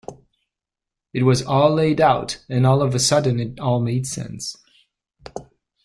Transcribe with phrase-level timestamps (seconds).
[1.13, 4.57] It was all laid out and all of a sudden it all made sense.